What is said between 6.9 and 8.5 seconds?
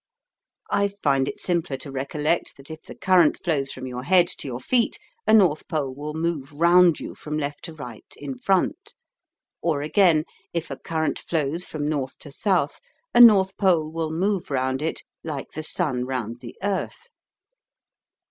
you from left to right in